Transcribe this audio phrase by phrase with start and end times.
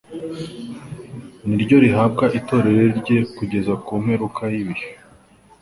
[1.45, 4.87] ni ryo rihabwa itorero rye kugeza ku mperuka y'ibihe.